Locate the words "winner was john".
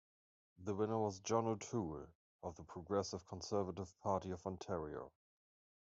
0.73-1.45